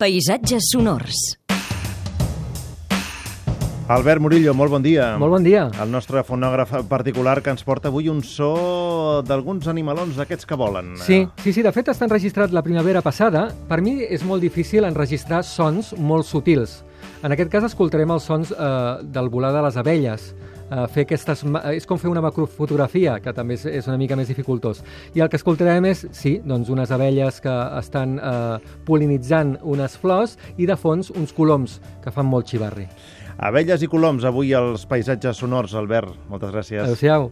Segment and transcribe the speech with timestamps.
[0.00, 1.14] Paisatges sonors.
[3.92, 5.10] Albert Murillo, molt bon dia.
[5.20, 5.66] Molt bon dia.
[5.76, 10.94] El nostre fonògraf particular que ens porta avui un so d'alguns animalons d'aquests que volen.
[11.04, 13.50] Sí, sí, sí, de fet està enregistrat la primavera passada.
[13.68, 16.78] Per mi és molt difícil enregistrar sons molt sutils.
[17.20, 18.64] En aquest cas escoltarem els sons eh,
[19.04, 20.30] del volar de les abelles
[20.70, 21.44] eh, fer aquestes...
[21.44, 24.84] Eh, és com fer una macrofotografia, que també és, és una mica més dificultós.
[25.14, 30.36] I el que escoltarem és, sí, doncs unes abelles que estan eh, polinitzant unes flors
[30.56, 32.88] i de fons uns coloms que fan molt xivarri.
[33.40, 36.12] Abelles i coloms, avui els paisatges sonors, Albert.
[36.28, 36.84] Moltes gràcies.
[36.84, 37.30] Adéu-siau.